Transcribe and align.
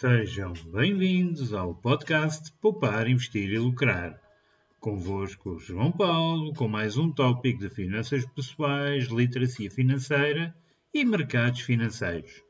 Sejam 0.00 0.54
bem-vindos 0.72 1.52
ao 1.52 1.74
podcast 1.74 2.50
Poupar, 2.52 3.06
Investir 3.06 3.50
e 3.50 3.58
Lucrar. 3.58 4.18
Convosco, 4.80 5.58
João 5.58 5.92
Paulo, 5.92 6.54
com 6.54 6.66
mais 6.66 6.96
um 6.96 7.12
tópico 7.12 7.60
de 7.60 7.68
finanças 7.68 8.24
pessoais, 8.24 9.08
literacia 9.08 9.70
financeira 9.70 10.56
e 10.94 11.04
mercados 11.04 11.60
financeiros. 11.60 12.42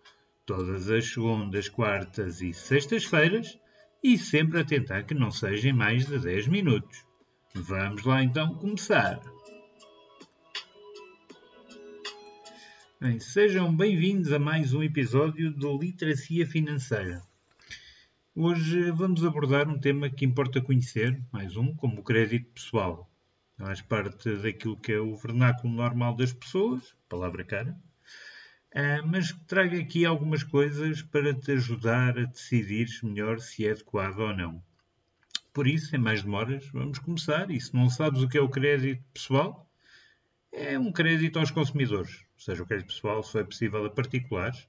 Todas 0.46 0.88
as 0.88 1.06
segundas, 1.06 1.68
quartas 1.68 2.40
e 2.40 2.52
sextas-feiras 2.52 3.58
e 4.00 4.16
sempre 4.16 4.60
a 4.60 4.64
tentar 4.64 5.02
que 5.02 5.14
não 5.14 5.32
sejam 5.32 5.74
mais 5.74 6.06
de 6.06 6.20
10 6.20 6.46
minutos. 6.46 7.04
Vamos 7.52 8.04
lá 8.04 8.22
então 8.22 8.54
começar. 8.54 9.20
Bem, 13.00 13.18
sejam 13.18 13.74
bem-vindos 13.74 14.32
a 14.32 14.38
mais 14.38 14.72
um 14.72 14.84
episódio 14.84 15.50
do 15.50 15.76
Literacia 15.76 16.46
Financeira. 16.46 17.28
Hoje 18.42 18.90
vamos 18.90 19.22
abordar 19.22 19.68
um 19.68 19.78
tema 19.78 20.08
que 20.08 20.24
importa 20.24 20.62
conhecer, 20.62 21.22
mais 21.30 21.58
um, 21.58 21.74
como 21.74 22.00
o 22.00 22.02
crédito 22.02 22.50
pessoal. 22.54 23.06
Faz 23.58 23.82
parte 23.82 24.34
daquilo 24.36 24.78
que 24.78 24.92
é 24.92 24.98
o 24.98 25.14
vernáculo 25.14 25.70
normal 25.74 26.16
das 26.16 26.32
pessoas, 26.32 26.96
palavra 27.06 27.44
cara, 27.44 27.78
ah, 28.74 29.02
mas 29.04 29.30
trago 29.46 29.76
aqui 29.76 30.06
algumas 30.06 30.42
coisas 30.42 31.02
para 31.02 31.34
te 31.34 31.52
ajudar 31.52 32.18
a 32.18 32.24
decidir 32.24 32.88
melhor 33.02 33.40
se 33.40 33.66
é 33.66 33.72
adequado 33.72 34.20
ou 34.20 34.34
não. 34.34 34.64
Por 35.52 35.66
isso, 35.66 35.90
sem 35.90 36.00
mais 36.00 36.22
demoras, 36.22 36.66
vamos 36.72 36.98
começar. 36.98 37.50
E 37.50 37.60
se 37.60 37.74
não 37.74 37.90
sabes 37.90 38.22
o 38.22 38.28
que 38.28 38.38
é 38.38 38.40
o 38.40 38.48
crédito 38.48 39.04
pessoal, 39.12 39.70
é 40.50 40.78
um 40.78 40.90
crédito 40.90 41.38
aos 41.38 41.50
consumidores 41.50 42.24
ou 42.40 42.44
seja, 42.44 42.62
o 42.62 42.66
crédito 42.66 42.86
pessoal 42.86 43.22
só 43.22 43.40
é 43.40 43.44
possível 43.44 43.84
a 43.84 43.90
particulares 43.90 44.66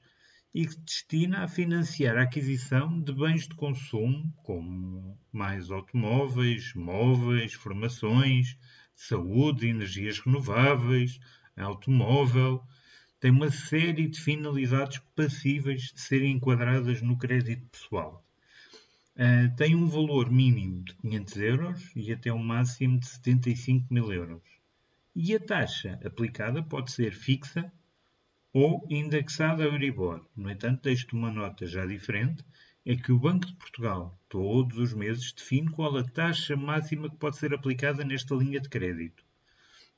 e 0.54 0.66
que 0.66 0.76
destina 0.80 1.44
a 1.44 1.48
financiar 1.48 2.18
a 2.18 2.24
aquisição 2.24 3.02
de 3.02 3.13
bens 3.13 3.48
de 3.48 3.55
consumo, 3.55 4.34
como 4.44 5.18
mais 5.32 5.71
automóveis, 5.71 6.74
móveis, 6.74 7.54
formações, 7.54 8.58
saúde, 8.96 9.68
energias 9.68 10.20
renováveis, 10.20 11.20
automóvel. 11.55 12.63
Tem 13.20 13.32
uma 13.32 13.52
série 13.52 14.08
de 14.08 14.20
finalidades 14.20 14.99
passíveis 15.16 15.91
de 15.93 16.02
serem 16.02 16.34
enquadradas 16.34 17.02
no 17.02 17.18
crédito 17.18 17.65
pessoal. 17.70 18.26
Uh, 19.15 19.55
tem 19.55 19.76
um 19.76 19.88
valor 19.88 20.32
mínimo 20.32 20.84
de 20.84 20.96
500 20.96 21.38
euros 21.38 21.91
e 21.96 22.12
até 22.12 22.34
um 22.34 22.43
máximo 22.43 22.99
de 22.99 23.08
75 23.08 23.93
mil 23.93 24.12
euros 24.12 24.62
e 25.15 25.36
a 25.36 25.40
taxa 25.40 25.99
aplicada 26.05 26.63
pode 26.63 26.91
ser 26.91 27.13
fixa 27.13 27.71
ou 28.54 28.85
indexada 28.90 29.63
ao 29.63 29.71
Euribor. 29.71 30.26
No 30.35 30.49
entanto, 30.49 30.84
deixo-te 30.84 31.13
uma 31.13 31.32
nota 31.32 31.66
já 31.66 31.85
diferente, 31.85 32.44
é 32.85 32.96
que 32.96 33.12
o 33.12 33.20
Banco 33.20 33.46
de 33.46 33.54
Portugal, 33.55 34.20
todos 34.27 34.77
os 34.77 34.93
meses, 34.93 35.32
define 35.32 35.70
qual 35.70 35.96
a 35.98 36.04
taxa 36.04 36.55
máxima 36.55 37.10
que 37.10 37.18
pode 37.18 37.38
ser 37.38 37.54
aplicada 37.54 38.04
nesta 38.04 38.35
linha 38.35 38.60
de 38.60 38.70
crédito. 38.70 39.24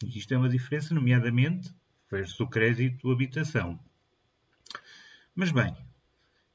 E 0.04 0.18
isto 0.18 0.34
é 0.34 0.38
uma 0.38 0.50
diferença, 0.50 0.94
nomeadamente, 0.94 1.74
versus 2.12 2.40
o 2.40 2.48
crédito 2.48 3.10
habitação. 3.10 3.80
Mas 5.34 5.52
bem, 5.52 5.76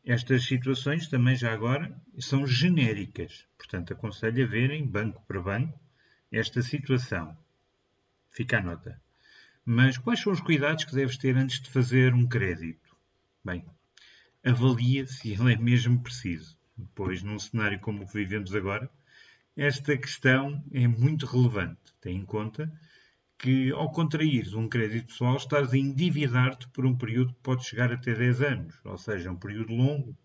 estas 0.05 0.45
situações 0.45 1.09
também 1.09 1.35
já 1.35 1.53
agora 1.53 1.95
são 2.19 2.47
genéricas. 2.47 3.47
Portanto, 3.57 3.93
aconselho 3.93 4.45
a 4.45 4.47
verem, 4.47 4.87
banco 4.87 5.23
para 5.27 5.43
banco, 5.43 5.81
esta 6.31 6.63
situação. 6.63 7.37
Fica 8.31 8.59
a 8.59 8.63
nota. 8.63 9.01
Mas 9.71 9.99
quais 9.99 10.19
são 10.19 10.33
os 10.33 10.41
cuidados 10.41 10.87
que 10.87 10.95
deves 10.95 11.19
ter 11.19 11.37
antes 11.37 11.61
de 11.61 11.69
fazer 11.69 12.15
um 12.15 12.27
crédito? 12.27 12.97
Bem, 13.45 13.67
avalia 14.43 15.07
se 15.07 15.29
ele 15.39 15.53
é 15.53 15.57
mesmo 15.59 16.03
preciso, 16.03 16.57
pois 16.95 17.23
num 17.23 17.39
cenário 17.39 17.79
como 17.79 18.03
o 18.03 18.07
que 18.07 18.15
vivemos 18.15 18.55
agora, 18.55 18.91
esta 19.55 19.95
questão 19.95 20.65
é 20.73 20.89
muito 20.89 21.27
relevante. 21.27 21.93
Tem 22.01 22.17
em 22.17 22.25
conta 22.25 22.73
que, 23.37 23.71
ao 23.73 23.93
contrair 23.93 24.57
um 24.57 24.71
crédito 24.71 25.09
pessoal, 25.09 25.37
estás 25.37 25.75
a 25.75 25.77
endividar-te 25.77 26.67
por 26.69 26.87
um 26.87 26.97
período 26.97 27.35
que 27.35 27.43
pode 27.43 27.67
chegar 27.67 27.93
até 27.93 28.15
10 28.15 28.41
anos, 28.41 28.81
ou 28.87 28.97
seja, 28.97 29.31
um 29.31 29.37
período 29.37 29.75
longo, 29.75 30.17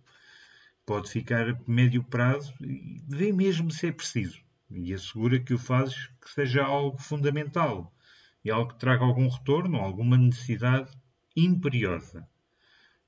pode 0.86 1.10
ficar 1.10 1.50
a 1.50 1.60
médio 1.68 2.02
prazo 2.02 2.54
e 2.62 3.04
vê 3.10 3.34
mesmo 3.34 3.70
se 3.72 3.88
é 3.88 3.92
preciso. 3.92 4.40
E 4.72 4.94
assegura 4.94 5.38
que 5.38 5.54
o 5.54 5.60
fazes 5.60 6.10
que 6.22 6.32
seja 6.32 6.64
algo 6.64 6.98
fundamental, 6.98 7.94
e 8.44 8.52
algo 8.52 8.74
que 8.74 8.80
traga 8.80 9.04
algum 9.04 9.28
retorno, 9.30 9.78
alguma 9.78 10.18
necessidade 10.18 10.92
imperiosa. 11.36 12.28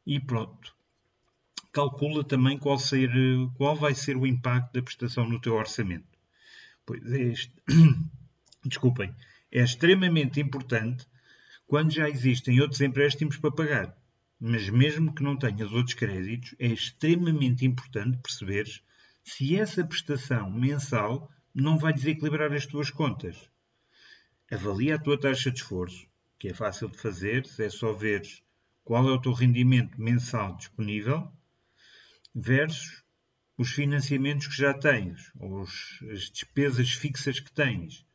E 0.06 0.20
pronto. 0.20 0.76
Calcula 1.74 2.24
também 2.24 2.58
qual, 2.58 2.80
ser, 2.80 3.12
qual 3.56 3.76
vai 3.76 3.94
ser 3.94 4.16
o 4.16 4.26
impacto 4.26 4.74
da 4.74 4.82
prestação 4.82 5.28
no 5.28 5.42
teu 5.42 5.56
orçamento. 5.56 6.18
Pois 6.86 7.12
é, 7.12 7.22
este... 7.24 7.54
desculpem, 8.66 9.14
é 9.52 9.62
extremamente 9.62 10.40
importante 10.40 11.06
quando 11.68 11.92
já 11.92 12.10
existem 12.10 12.62
outros 12.62 12.82
empréstimos 12.82 13.38
para 13.38 13.52
pagar. 13.52 13.98
Mas 14.40 14.70
mesmo 14.70 15.14
que 15.14 15.24
não 15.24 15.38
tenhas 15.38 15.72
outros 15.72 15.96
créditos, 15.96 16.56
é 16.60 16.68
extremamente 16.68 17.66
importante 17.66 18.18
perceberes 18.18 18.82
se 19.24 19.56
essa 19.58 19.84
prestação 19.84 20.52
mensal 20.52 21.32
não 21.54 21.78
vai 21.78 21.94
desequilibrar 21.94 22.54
as 22.54 22.66
tuas 22.66 22.92
contas. 22.92 23.50
Avalia 24.52 24.96
a 24.96 25.00
tua 25.00 25.20
taxa 25.20 25.50
de 25.50 25.58
esforço, 25.60 26.08
que 26.38 26.50
é 26.50 26.54
fácil 26.54 26.88
de 26.88 26.98
fazer, 26.98 27.46
é 27.58 27.70
só 27.70 27.92
ver 27.92 28.22
qual 28.84 29.10
é 29.10 29.12
o 29.12 29.20
teu 29.20 29.34
rendimento 29.34 30.00
mensal 30.00 30.56
disponível 30.56 31.32
versus 32.34 33.04
os 33.58 33.72
financiamentos 33.72 34.46
que 34.46 34.56
já 34.56 34.72
tens, 34.72 35.32
ou 35.40 35.64
as 35.64 36.30
despesas 36.30 36.92
fixas 36.92 37.40
que 37.40 37.52
tens. 37.52 38.06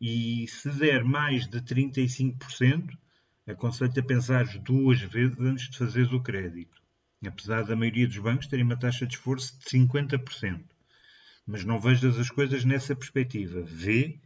E 0.00 0.48
se 0.48 0.70
der 0.70 1.04
mais 1.04 1.46
de 1.46 1.60
35%, 1.60 2.98
aconselho-te 3.46 4.00
a 4.00 4.02
pensar 4.02 4.46
duas 4.58 5.00
vezes 5.00 5.38
antes 5.38 5.70
de 5.70 5.78
fazeres 5.78 6.12
o 6.12 6.20
crédito. 6.20 6.82
Apesar 7.24 7.62
da 7.62 7.76
maioria 7.76 8.08
dos 8.08 8.18
bancos 8.18 8.48
terem 8.48 8.64
uma 8.64 8.78
taxa 8.78 9.06
de 9.06 9.14
esforço 9.14 9.56
de 9.60 9.66
50%. 9.66 10.64
Mas 11.46 11.64
não 11.64 11.78
vejas 11.78 12.18
as 12.18 12.30
coisas 12.30 12.64
nessa 12.64 12.96
perspectiva. 12.96 13.62
Vê 13.62 14.18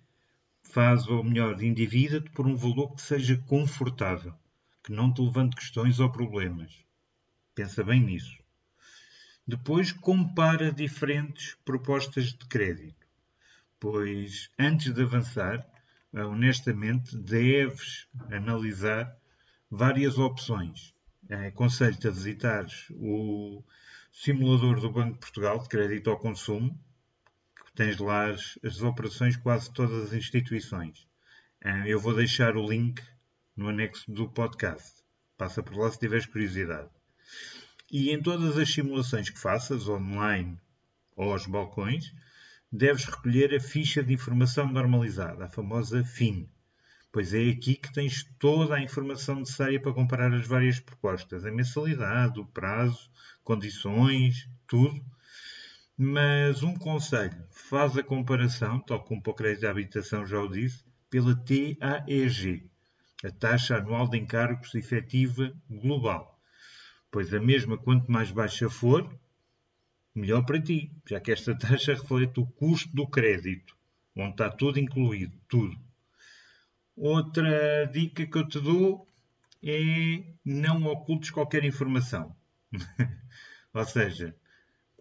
faz, 0.64 1.06
ou 1.06 1.22
melhor, 1.22 1.62
endivida-te 1.62 2.30
por 2.30 2.46
um 2.46 2.56
valor 2.56 2.94
que 2.94 3.02
seja 3.02 3.36
confortável, 3.46 4.34
que 4.82 4.92
não 4.92 5.12
te 5.12 5.22
levante 5.22 5.56
questões 5.56 6.00
ou 6.00 6.10
problemas. 6.10 6.84
Pensa 7.54 7.84
bem 7.84 8.00
nisso. 8.00 8.36
Depois 9.46 9.92
compara 9.92 10.72
diferentes 10.72 11.56
propostas 11.64 12.32
de 12.32 12.46
crédito, 12.46 13.06
pois 13.78 14.50
antes 14.58 14.92
de 14.92 15.02
avançar, 15.02 15.66
honestamente, 16.12 17.16
deves 17.16 18.08
analisar 18.30 19.16
várias 19.70 20.18
opções. 20.18 20.94
Aconselho-te 21.46 22.08
a 22.08 22.10
visitar 22.10 22.66
o 22.90 23.62
simulador 24.12 24.80
do 24.80 24.90
Banco 24.90 25.14
de 25.14 25.18
Portugal 25.18 25.58
de 25.58 25.68
crédito 25.68 26.10
ao 26.10 26.18
consumo, 26.18 26.78
tens 27.74 27.98
lá 27.98 28.30
as, 28.30 28.58
as 28.62 28.82
operações 28.82 29.34
de 29.34 29.42
quase 29.42 29.72
todas 29.72 30.04
as 30.04 30.12
instituições. 30.12 31.06
Eu 31.86 31.98
vou 31.98 32.14
deixar 32.14 32.56
o 32.56 32.68
link 32.68 33.02
no 33.56 33.68
anexo 33.68 34.10
do 34.10 34.28
podcast. 34.28 35.02
Passa 35.36 35.62
por 35.62 35.76
lá 35.76 35.90
se 35.90 35.98
tiveres 35.98 36.26
curiosidade. 36.26 36.90
E 37.90 38.10
em 38.10 38.22
todas 38.22 38.58
as 38.58 38.72
simulações 38.72 39.30
que 39.30 39.38
faças, 39.38 39.88
online 39.88 40.58
ou 41.16 41.32
aos 41.32 41.46
balcões, 41.46 42.12
deves 42.70 43.04
recolher 43.04 43.54
a 43.54 43.60
ficha 43.60 44.02
de 44.02 44.12
informação 44.12 44.70
normalizada, 44.70 45.44
a 45.44 45.48
famosa 45.48 46.04
FIN. 46.04 46.48
Pois 47.12 47.32
é 47.32 47.48
aqui 47.48 47.76
que 47.76 47.92
tens 47.92 48.24
toda 48.38 48.74
a 48.74 48.82
informação 48.82 49.36
necessária 49.36 49.80
para 49.80 49.92
comparar 49.92 50.32
as 50.34 50.46
várias 50.46 50.80
propostas, 50.80 51.46
a 51.46 51.50
mensalidade, 51.52 52.40
o 52.40 52.44
prazo, 52.44 53.08
condições, 53.44 54.48
tudo, 54.66 55.00
mas 55.96 56.62
um 56.62 56.74
conselho, 56.74 57.46
faz 57.50 57.96
a 57.96 58.02
comparação, 58.02 58.80
tal 58.80 59.02
como 59.04 59.22
para 59.22 59.30
o 59.30 59.34
crédito 59.34 59.60
de 59.60 59.66
habitação 59.66 60.26
já 60.26 60.40
o 60.40 60.48
disse, 60.48 60.84
pela 61.08 61.36
TAEG, 61.36 62.68
a 63.24 63.30
taxa 63.30 63.76
anual 63.76 64.08
de 64.08 64.18
encargos 64.18 64.74
efetiva 64.74 65.54
global. 65.70 66.40
Pois 67.10 67.32
a 67.32 67.38
mesma, 67.38 67.78
quanto 67.78 68.10
mais 68.10 68.32
baixa 68.32 68.68
for, 68.68 69.08
melhor 70.14 70.44
para 70.44 70.60
ti, 70.60 70.90
já 71.08 71.20
que 71.20 71.30
esta 71.30 71.54
taxa 71.58 71.94
reflete 71.94 72.40
o 72.40 72.46
custo 72.46 72.94
do 72.94 73.06
crédito, 73.06 73.76
onde 74.16 74.32
está 74.32 74.50
tudo 74.50 74.80
incluído, 74.80 75.38
tudo. 75.48 75.78
Outra 76.96 77.86
dica 77.86 78.26
que 78.26 78.38
eu 78.38 78.46
te 78.48 78.60
dou 78.60 79.08
é 79.62 80.24
não 80.44 80.84
ocultes 80.86 81.30
qualquer 81.30 81.64
informação. 81.64 82.36
Ou 83.72 83.84
seja, 83.84 84.36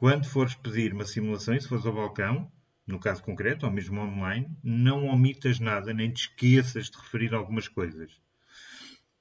quando 0.03 0.27
fores 0.27 0.53
pedir 0.53 0.93
uma 0.93 1.05
simulação, 1.05 1.55
e 1.55 1.61
se 1.61 1.69
fores 1.69 1.85
ao 1.85 1.93
balcão, 1.93 2.51
no 2.85 2.99
caso 2.99 3.23
concreto, 3.23 3.65
ou 3.65 3.71
mesmo 3.71 4.01
online, 4.01 4.53
não 4.61 5.05
omitas 5.05 5.61
nada, 5.61 5.93
nem 5.93 6.11
te 6.11 6.23
esqueças 6.23 6.89
de 6.89 6.97
referir 6.97 7.33
algumas 7.33 7.69
coisas. 7.69 8.11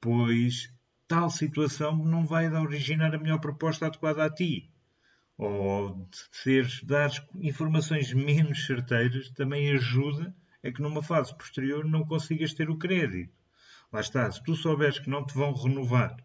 Pois 0.00 0.74
tal 1.06 1.30
situação 1.30 2.04
não 2.04 2.26
vai 2.26 2.52
originar 2.52 3.14
a 3.14 3.18
melhor 3.18 3.38
proposta 3.38 3.86
adequada 3.86 4.24
a 4.24 4.28
ti. 4.28 4.72
ou 5.38 6.08
seres, 6.32 6.82
dar 6.82 7.12
informações 7.36 8.12
menos 8.12 8.66
certeiras 8.66 9.30
também 9.30 9.70
ajuda 9.70 10.34
a 10.64 10.72
que 10.72 10.82
numa 10.82 11.00
fase 11.00 11.32
posterior 11.38 11.84
não 11.84 12.04
consigas 12.04 12.54
ter 12.54 12.68
o 12.68 12.76
crédito. 12.76 13.32
Lá 13.92 14.00
está, 14.00 14.28
se 14.32 14.42
tu 14.42 14.56
souberes 14.56 14.98
que 14.98 15.08
não 15.08 15.24
te 15.24 15.32
vão 15.32 15.54
renovar 15.54 16.16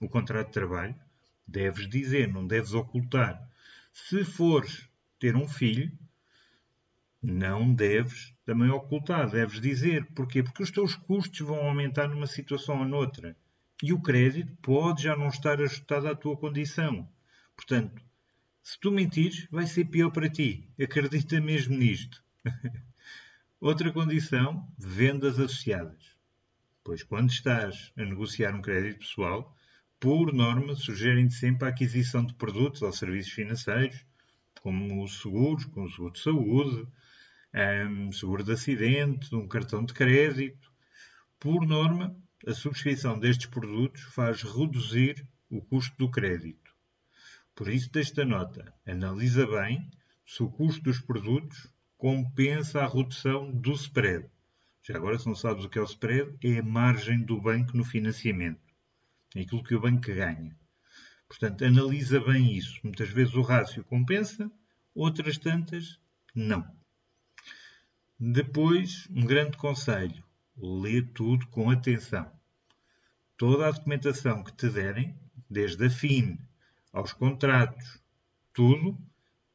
o 0.00 0.08
contrato 0.08 0.48
de 0.48 0.54
trabalho, 0.54 0.96
deves 1.46 1.88
dizer, 1.88 2.26
não 2.26 2.44
deves 2.44 2.74
ocultar. 2.74 3.51
Se 3.92 4.24
fores 4.24 4.88
ter 5.18 5.36
um 5.36 5.46
filho, 5.46 5.92
não 7.22 7.72
deves 7.72 8.34
também 8.44 8.70
ocultar, 8.70 9.30
deves 9.30 9.60
dizer. 9.60 10.06
Porquê? 10.14 10.42
Porque 10.42 10.62
os 10.62 10.70
teus 10.70 10.96
custos 10.96 11.46
vão 11.46 11.66
aumentar 11.66 12.08
numa 12.08 12.26
situação 12.26 12.80
ou 12.80 12.84
noutra. 12.84 13.36
E 13.82 13.92
o 13.92 14.00
crédito 14.00 14.56
pode 14.62 15.02
já 15.02 15.16
não 15.16 15.28
estar 15.28 15.60
ajustado 15.60 16.08
à 16.08 16.14
tua 16.14 16.36
condição. 16.36 17.08
Portanto, 17.54 18.02
se 18.62 18.78
tu 18.80 18.90
mentires, 18.90 19.46
vai 19.50 19.66
ser 19.66 19.84
pior 19.84 20.10
para 20.10 20.28
ti. 20.28 20.68
Acredita 20.80 21.40
mesmo 21.40 21.76
nisto. 21.76 22.24
Outra 23.60 23.92
condição, 23.92 24.68
vendas 24.78 25.38
associadas. 25.38 26.16
Pois 26.82 27.02
quando 27.02 27.30
estás 27.30 27.92
a 27.96 28.04
negociar 28.04 28.54
um 28.54 28.62
crédito 28.62 29.00
pessoal, 29.00 29.56
por 30.02 30.32
norma, 30.32 30.74
sugerem-te 30.74 31.34
sempre 31.34 31.64
a 31.64 31.68
aquisição 31.68 32.26
de 32.26 32.34
produtos 32.34 32.82
ou 32.82 32.92
serviços 32.92 33.34
financeiros, 33.34 34.04
como 34.60 35.04
os 35.04 35.22
seguros, 35.22 35.64
como 35.66 35.86
o 35.86 35.90
seguro 35.92 36.12
de 36.12 36.18
saúde, 36.18 36.88
um 37.88 38.10
seguro 38.10 38.42
de 38.42 38.50
acidente, 38.50 39.32
um 39.32 39.46
cartão 39.46 39.84
de 39.84 39.94
crédito. 39.94 40.72
Por 41.38 41.64
norma, 41.64 42.16
a 42.44 42.52
subscrição 42.52 43.16
destes 43.16 43.46
produtos 43.46 44.02
faz 44.02 44.42
reduzir 44.42 45.24
o 45.48 45.62
custo 45.62 45.96
do 45.96 46.10
crédito. 46.10 46.74
Por 47.54 47.68
isso, 47.68 47.88
desta 47.92 48.24
nota, 48.24 48.74
analisa 48.84 49.46
bem 49.46 49.88
se 50.26 50.42
o 50.42 50.50
custo 50.50 50.82
dos 50.82 50.98
produtos 50.98 51.72
compensa 51.96 52.80
a 52.80 52.88
redução 52.88 53.52
do 53.52 53.70
spread. 53.70 54.28
Já 54.82 54.96
agora, 54.96 55.16
se 55.16 55.28
não 55.28 55.36
sabes 55.36 55.64
o 55.64 55.68
que 55.68 55.78
é 55.78 55.80
o 55.80 55.84
spread, 55.84 56.36
é 56.42 56.58
a 56.58 56.62
margem 56.64 57.20
do 57.20 57.40
banco 57.40 57.76
no 57.76 57.84
financiamento. 57.84 58.71
É 59.34 59.40
aquilo 59.40 59.64
que 59.64 59.74
o 59.74 59.80
banco 59.80 60.06
ganha. 60.06 60.56
Portanto, 61.26 61.64
analisa 61.64 62.20
bem 62.20 62.56
isso. 62.56 62.78
Muitas 62.84 63.08
vezes 63.08 63.34
o 63.34 63.42
rácio 63.42 63.82
compensa, 63.84 64.50
outras 64.94 65.38
tantas 65.38 65.98
não. 66.34 66.66
Depois, 68.18 69.08
um 69.10 69.24
grande 69.24 69.56
conselho: 69.56 70.22
lê 70.56 71.02
tudo 71.02 71.46
com 71.48 71.70
atenção. 71.70 72.30
Toda 73.36 73.66
a 73.66 73.70
documentação 73.70 74.44
que 74.44 74.52
te 74.52 74.68
derem, 74.68 75.18
desde 75.48 75.86
a 75.86 75.90
FIN 75.90 76.38
aos 76.92 77.12
contratos, 77.12 77.98
tudo, 78.52 78.98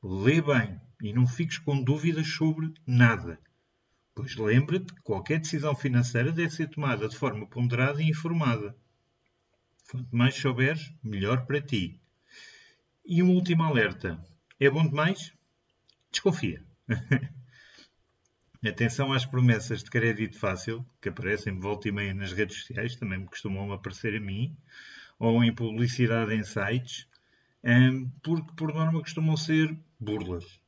lê 0.03 0.41
bem 0.41 0.81
e 1.01 1.13
não 1.13 1.27
fiques 1.27 1.59
com 1.59 1.81
dúvidas 1.81 2.27
sobre 2.27 2.73
nada. 2.85 3.39
Pois 4.15 4.35
lembra-te 4.35 4.93
que 4.93 5.01
qualquer 5.01 5.39
decisão 5.39 5.75
financeira 5.75 6.31
deve 6.31 6.49
ser 6.49 6.69
tomada 6.69 7.07
de 7.07 7.15
forma 7.15 7.45
ponderada 7.45 8.01
e 8.01 8.09
informada. 8.09 8.75
Quanto 9.89 10.13
mais 10.13 10.35
souberes, 10.35 10.93
melhor 11.01 11.45
para 11.45 11.61
ti. 11.61 11.97
E 13.05 13.23
um 13.23 13.29
último 13.31 13.63
alerta: 13.63 14.21
é 14.59 14.69
bom 14.69 14.85
demais? 14.85 15.33
Desconfia. 16.11 16.61
Atenção 18.67 19.13
às 19.13 19.25
promessas 19.25 19.81
de 19.83 19.89
crédito 19.89 20.37
fácil, 20.37 20.85
que 21.01 21.07
aparecem 21.07 21.53
de 21.53 21.61
volta 21.61 21.87
e 21.87 21.91
meia 21.93 22.13
nas 22.13 22.33
redes 22.33 22.57
sociais, 22.57 22.97
também 22.97 23.19
me 23.19 23.27
costumam 23.27 23.71
aparecer 23.71 24.13
a 24.13 24.19
mim, 24.19 24.57
ou 25.17 25.41
em 25.41 25.55
publicidade 25.55 26.33
em 26.33 26.43
sites, 26.43 27.07
hum, 27.63 28.11
porque 28.21 28.51
por 28.57 28.73
norma 28.73 28.99
costumam 28.99 29.37
ser 29.37 29.73
burlas. 29.97 30.59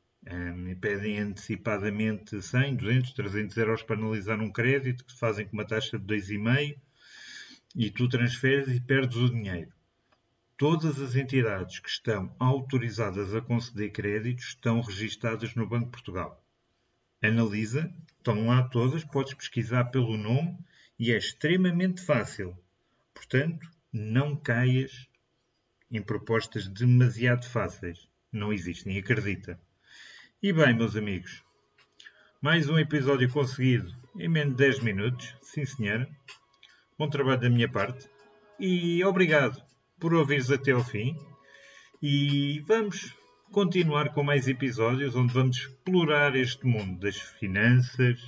E 0.67 0.75
pedem 0.75 1.19
antecipadamente 1.19 2.41
100, 2.41 2.75
200, 2.77 3.13
300 3.13 3.57
euros 3.57 3.83
para 3.83 3.97
analisar 3.97 4.39
um 4.39 4.51
crédito, 4.51 5.03
que 5.03 5.17
fazem 5.17 5.45
com 5.45 5.57
uma 5.57 5.65
taxa 5.65 5.99
de 5.99 6.05
2,5 6.05 6.79
e 7.75 7.89
tu 7.89 8.07
transferes 8.09 8.67
e 8.75 8.81
perdes 8.81 9.17
o 9.17 9.29
dinheiro. 9.29 9.71
Todas 10.57 10.99
as 10.99 11.15
entidades 11.15 11.79
que 11.79 11.89
estão 11.89 12.35
autorizadas 12.39 13.33
a 13.33 13.41
conceder 13.41 13.91
créditos 13.91 14.47
estão 14.47 14.81
registadas 14.81 15.55
no 15.55 15.67
Banco 15.67 15.85
de 15.85 15.91
Portugal 15.91 16.43
analisa, 17.21 17.93
estão 18.17 18.47
lá 18.47 18.63
todas, 18.63 19.03
podes 19.03 19.33
pesquisar 19.33 19.85
pelo 19.85 20.17
nome 20.17 20.57
e 20.97 21.11
é 21.11 21.17
extremamente 21.17 22.01
fácil. 22.01 22.57
Portanto, 23.13 23.69
não 23.91 24.35
caias 24.35 25.07
em 25.91 26.01
propostas 26.01 26.67
demasiado 26.67 27.45
fáceis. 27.45 28.07
Não 28.31 28.53
existem, 28.53 28.97
acredita. 28.97 29.59
E 30.41 30.53
bem, 30.53 30.73
meus 30.73 30.95
amigos, 30.95 31.43
mais 32.41 32.69
um 32.69 32.77
episódio 32.77 33.29
conseguido 33.29 33.93
em 34.17 34.29
menos 34.29 34.55
de 34.55 34.63
10 34.63 34.79
minutos. 34.79 35.35
Sim, 35.41 35.65
senhora. 35.65 36.09
Bom 36.99 37.09
trabalho 37.09 37.39
da 37.39 37.49
minha 37.49 37.71
parte. 37.71 38.09
E 38.59 39.01
obrigado 39.05 39.63
por 39.97 40.13
ouvires 40.13 40.51
até 40.51 40.73
ao 40.73 40.83
fim. 40.83 41.15
E 42.01 42.59
vamos 42.67 43.15
continuar 43.53 44.13
com 44.13 44.21
mais 44.21 44.49
episódios 44.49 45.15
onde 45.15 45.33
vamos 45.33 45.55
explorar 45.55 46.35
este 46.35 46.67
mundo 46.67 46.99
das 46.99 47.15
finanças, 47.15 48.19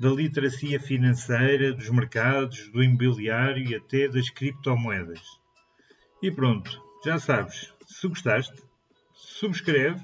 da 0.00 0.10
literacia 0.10 0.80
financeira, 0.80 1.72
dos 1.72 1.88
mercados, 1.88 2.68
do 2.72 2.82
imobiliário 2.82 3.64
e 3.64 3.76
até 3.76 4.08
das 4.08 4.30
criptomoedas. 4.30 5.20
E 6.20 6.28
pronto, 6.28 6.82
já 7.04 7.20
sabes, 7.20 7.72
se 7.86 8.08
gostaste, 8.08 8.64
subscreve 9.14 10.02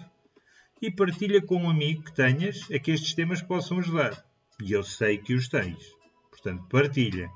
e 0.80 0.88
partilha 0.88 1.42
com 1.42 1.56
um 1.56 1.68
amigo 1.68 2.04
que 2.04 2.14
tenhas 2.14 2.70
a 2.70 2.78
que 2.78 2.92
estes 2.92 3.12
temas 3.12 3.42
possam 3.42 3.80
ajudar. 3.80 4.24
E 4.62 4.70
eu 4.70 4.84
sei 4.84 5.18
que 5.18 5.34
os 5.34 5.48
tens. 5.48 5.82
Portanto, 6.30 6.64
partilha. 6.68 7.28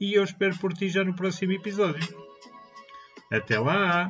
e 0.00 0.14
eu 0.14 0.24
espero 0.24 0.58
por 0.58 0.72
ti 0.72 0.88
já 0.88 1.04
no 1.04 1.14
próximo 1.14 1.52
episódio. 1.52 2.08
Até 3.30 3.58
lá! 3.58 4.08